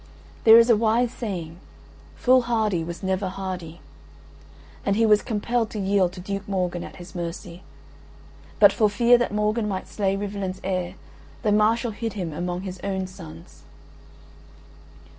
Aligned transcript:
There 0.45 0.57
is 0.57 0.71
a 0.71 0.75
wise 0.75 1.11
saying: 1.13 1.59
"Fool 2.15 2.41
hardy 2.41 2.83
was 2.83 3.03
never 3.03 3.27
hardy," 3.29 3.81
and 4.83 4.95
he 4.95 5.05
was 5.05 5.21
compelled 5.21 5.69
to 5.69 5.79
yield 5.79 6.11
to 6.13 6.19
Duke 6.19 6.49
Morgan 6.49 6.83
at 6.83 6.95
his 6.95 7.13
mercy: 7.13 7.61
but 8.59 8.73
for 8.73 8.89
fear 8.89 9.19
that 9.19 9.31
Morgan 9.31 9.67
might 9.67 9.87
slay 9.87 10.15
Rivalen's 10.17 10.59
heir 10.63 10.95
the 11.43 11.51
Marshal 11.51 11.91
hid 11.91 12.13
him 12.13 12.33
among 12.33 12.61
his 12.61 12.79
own 12.83 13.05
sons. 13.05 13.61